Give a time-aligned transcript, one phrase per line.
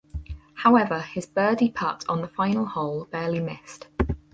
[0.55, 3.85] However his birdie putt on the final hole barely missed.